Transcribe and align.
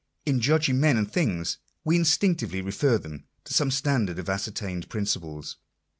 In 0.25 0.41
judging 0.41 0.79
men 0.79 0.97
and 0.97 1.11
things 1.13 1.59
we 1.85 1.95
instinctively 1.95 2.59
refer 2.59 2.97
them 2.97 3.25
to 3.43 3.53
some 3.53 3.69
standard 3.69 4.17
of 4.17 4.29
ascertained 4.31 4.89
principles. 4.89 5.57